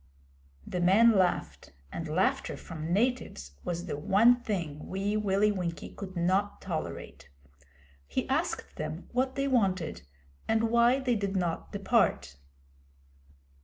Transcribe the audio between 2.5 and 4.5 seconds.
from natives was the one